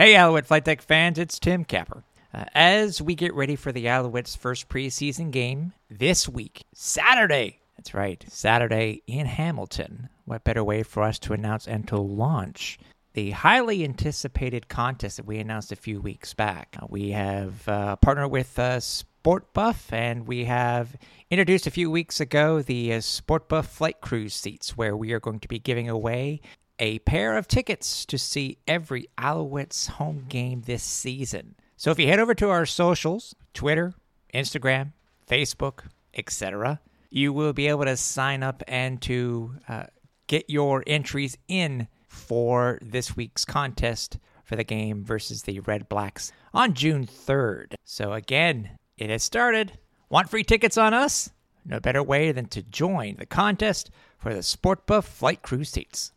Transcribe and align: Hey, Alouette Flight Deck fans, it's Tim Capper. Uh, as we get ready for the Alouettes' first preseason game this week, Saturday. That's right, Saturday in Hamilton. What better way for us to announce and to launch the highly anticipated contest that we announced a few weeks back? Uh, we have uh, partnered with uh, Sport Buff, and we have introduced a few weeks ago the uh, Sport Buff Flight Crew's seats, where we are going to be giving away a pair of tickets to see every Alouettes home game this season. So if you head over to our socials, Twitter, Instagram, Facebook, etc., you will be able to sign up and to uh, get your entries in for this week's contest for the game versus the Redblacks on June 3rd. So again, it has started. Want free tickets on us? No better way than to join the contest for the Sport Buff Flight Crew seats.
Hey, 0.00 0.16
Alouette 0.16 0.46
Flight 0.46 0.64
Deck 0.64 0.80
fans, 0.80 1.18
it's 1.18 1.38
Tim 1.38 1.62
Capper. 1.62 2.04
Uh, 2.32 2.46
as 2.54 3.02
we 3.02 3.14
get 3.14 3.34
ready 3.34 3.54
for 3.54 3.70
the 3.70 3.84
Alouettes' 3.84 4.34
first 4.34 4.70
preseason 4.70 5.30
game 5.30 5.74
this 5.90 6.26
week, 6.26 6.64
Saturday. 6.72 7.58
That's 7.76 7.92
right, 7.92 8.24
Saturday 8.26 9.02
in 9.06 9.26
Hamilton. 9.26 10.08
What 10.24 10.42
better 10.42 10.64
way 10.64 10.84
for 10.84 11.02
us 11.02 11.18
to 11.18 11.34
announce 11.34 11.68
and 11.68 11.86
to 11.88 11.98
launch 11.98 12.78
the 13.12 13.32
highly 13.32 13.84
anticipated 13.84 14.68
contest 14.68 15.18
that 15.18 15.26
we 15.26 15.36
announced 15.36 15.70
a 15.70 15.76
few 15.76 16.00
weeks 16.00 16.32
back? 16.32 16.78
Uh, 16.80 16.86
we 16.88 17.10
have 17.10 17.68
uh, 17.68 17.96
partnered 17.96 18.30
with 18.30 18.58
uh, 18.58 18.80
Sport 18.80 19.52
Buff, 19.52 19.92
and 19.92 20.26
we 20.26 20.46
have 20.46 20.96
introduced 21.30 21.66
a 21.66 21.70
few 21.70 21.90
weeks 21.90 22.20
ago 22.20 22.62
the 22.62 22.94
uh, 22.94 23.00
Sport 23.02 23.50
Buff 23.50 23.66
Flight 23.66 24.00
Crew's 24.00 24.32
seats, 24.32 24.78
where 24.78 24.96
we 24.96 25.12
are 25.12 25.20
going 25.20 25.40
to 25.40 25.48
be 25.48 25.58
giving 25.58 25.90
away 25.90 26.40
a 26.80 26.98
pair 27.00 27.36
of 27.36 27.46
tickets 27.46 28.04
to 28.06 28.18
see 28.18 28.58
every 28.66 29.06
Alouettes 29.16 29.88
home 29.88 30.24
game 30.28 30.62
this 30.62 30.82
season. 30.82 31.54
So 31.76 31.90
if 31.90 31.98
you 31.98 32.08
head 32.08 32.18
over 32.18 32.34
to 32.34 32.48
our 32.48 32.66
socials, 32.66 33.34
Twitter, 33.54 33.94
Instagram, 34.34 34.92
Facebook, 35.28 35.84
etc., 36.14 36.80
you 37.10 37.32
will 37.32 37.52
be 37.52 37.68
able 37.68 37.84
to 37.84 37.96
sign 37.96 38.42
up 38.42 38.62
and 38.66 39.00
to 39.02 39.54
uh, 39.68 39.84
get 40.26 40.48
your 40.48 40.82
entries 40.86 41.36
in 41.48 41.86
for 42.08 42.78
this 42.82 43.14
week's 43.14 43.44
contest 43.44 44.18
for 44.42 44.56
the 44.56 44.64
game 44.64 45.04
versus 45.04 45.42
the 45.42 45.60
Redblacks 45.60 46.32
on 46.54 46.74
June 46.74 47.06
3rd. 47.06 47.74
So 47.84 48.12
again, 48.14 48.70
it 48.96 49.10
has 49.10 49.22
started. 49.22 49.78
Want 50.08 50.30
free 50.30 50.44
tickets 50.44 50.78
on 50.78 50.94
us? 50.94 51.30
No 51.64 51.78
better 51.78 52.02
way 52.02 52.32
than 52.32 52.46
to 52.46 52.62
join 52.62 53.16
the 53.16 53.26
contest 53.26 53.90
for 54.18 54.34
the 54.34 54.42
Sport 54.42 54.86
Buff 54.86 55.06
Flight 55.06 55.42
Crew 55.42 55.64
seats. 55.64 56.12